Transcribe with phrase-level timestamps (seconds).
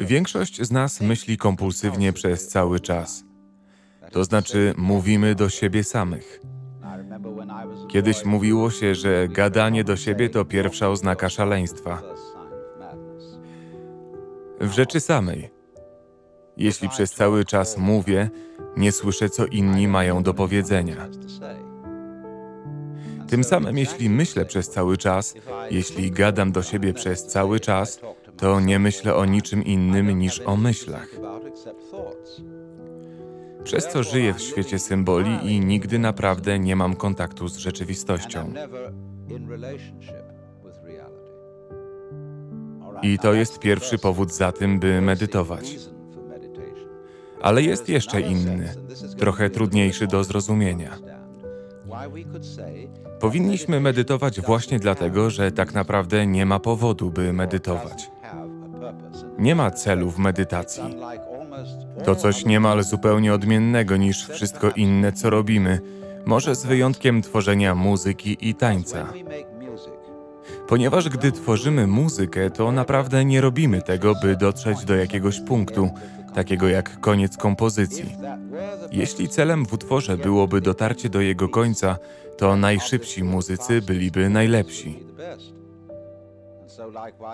[0.00, 3.24] Większość z nas myśli kompulsywnie przez cały czas.
[4.12, 6.40] To znaczy, mówimy do siebie samych.
[7.88, 12.02] Kiedyś mówiło się, że gadanie do siebie to pierwsza oznaka szaleństwa.
[14.60, 15.50] W rzeczy samej.
[16.56, 18.30] Jeśli przez cały czas mówię,
[18.76, 21.08] nie słyszę, co inni mają do powiedzenia.
[23.28, 25.34] Tym samym, jeśli myślę przez cały czas,
[25.70, 28.00] jeśli gadam do siebie przez cały czas,
[28.36, 31.08] to nie myślę o niczym innym niż o myślach.
[33.64, 38.52] Przez co żyję w świecie symboli i nigdy naprawdę nie mam kontaktu z rzeczywistością.
[43.02, 45.76] I to jest pierwszy powód za tym, by medytować.
[47.42, 48.74] Ale jest jeszcze inny,
[49.18, 50.98] trochę trudniejszy do zrozumienia.
[53.20, 58.10] Powinniśmy medytować właśnie dlatego, że tak naprawdę nie ma powodu, by medytować.
[59.38, 60.82] Nie ma celu w medytacji.
[62.04, 65.80] To coś niemal zupełnie odmiennego niż wszystko inne, co robimy,
[66.26, 69.12] może z wyjątkiem tworzenia muzyki i tańca.
[70.68, 75.90] Ponieważ gdy tworzymy muzykę, to naprawdę nie robimy tego, by dotrzeć do jakiegoś punktu,
[76.34, 78.16] takiego jak koniec kompozycji.
[78.92, 81.96] Jeśli celem w utworze byłoby dotarcie do jego końca,
[82.38, 84.98] to najszybsi muzycy byliby najlepsi.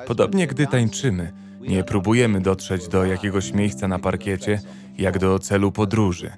[0.07, 4.61] Podobnie gdy tańczymy, nie próbujemy dotrzeć do jakiegoś miejsca na parkiecie,
[4.99, 6.33] jak do celu podróży.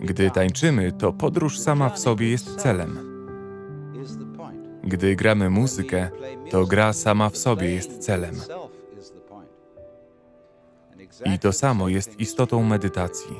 [0.00, 2.98] Gdy tańczymy, to podróż sama w sobie jest celem.
[4.84, 6.10] Gdy gramy muzykę,
[6.50, 8.34] to gra sama w sobie jest celem.
[11.24, 13.36] I to samo jest istotą medytacji.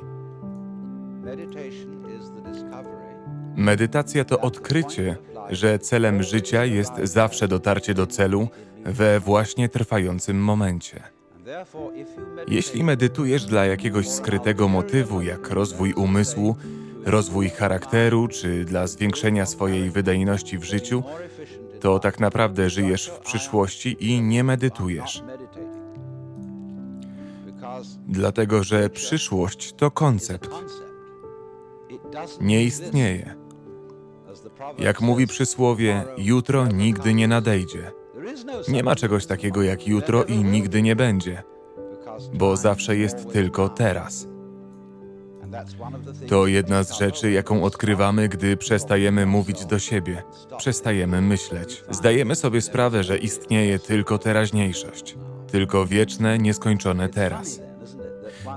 [3.57, 5.17] Medytacja to odkrycie,
[5.51, 8.49] że celem życia jest zawsze dotarcie do celu
[8.85, 11.03] we właśnie trwającym momencie.
[12.49, 16.57] Jeśli medytujesz dla jakiegoś skrytego motywu, jak rozwój umysłu,
[17.05, 21.03] rozwój charakteru czy dla zwiększenia swojej wydajności w życiu,
[21.81, 25.23] to tak naprawdę żyjesz w przyszłości i nie medytujesz.
[28.09, 30.51] Dlatego, że przyszłość to koncept.
[32.41, 33.35] Nie istnieje.
[34.79, 37.93] Jak mówi przysłowie, jutro nigdy nie nadejdzie.
[38.69, 41.43] Nie ma czegoś takiego jak jutro i nigdy nie będzie,
[42.35, 44.29] bo zawsze jest tylko teraz.
[46.29, 50.23] To jedna z rzeczy, jaką odkrywamy, gdy przestajemy mówić do siebie,
[50.59, 51.85] przestajemy myśleć.
[51.91, 55.17] Zdajemy sobie sprawę, że istnieje tylko teraźniejszość,
[55.47, 57.61] tylko wieczne, nieskończone teraz.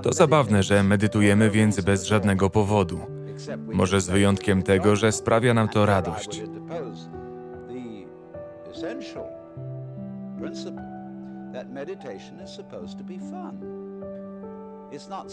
[0.02, 3.17] To zabawne, że medytujemy więc bez żadnego powodu.
[3.72, 6.42] Może z wyjątkiem tego, że sprawia nam to radość.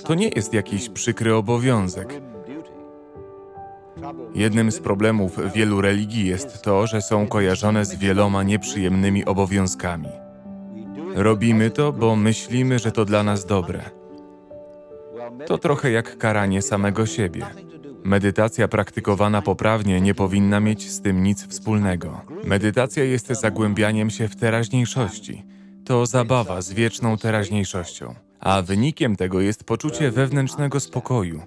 [0.05, 2.21] To nie jest jakiś przykry obowiązek.
[4.35, 10.09] Jednym z problemów wielu religii jest to, że są kojarzone z wieloma nieprzyjemnymi obowiązkami.
[11.15, 13.81] Robimy to, bo myślimy, że to dla nas dobre.
[15.45, 17.45] To trochę jak karanie samego siebie.
[18.05, 22.21] Medytacja praktykowana poprawnie nie powinna mieć z tym nic wspólnego.
[22.43, 25.45] Medytacja jest zagłębianiem się w teraźniejszości.
[25.85, 28.15] To zabawa z wieczną teraźniejszością.
[28.39, 31.41] A wynikiem tego jest poczucie wewnętrznego spokoju,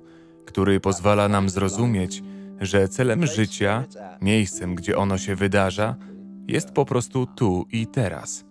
[0.47, 2.23] który pozwala nam zrozumieć,
[2.61, 3.85] że celem życia,
[4.23, 5.97] miejscem, gdzie ono się wydarza,
[6.49, 8.48] jest po prostu tu i teraz.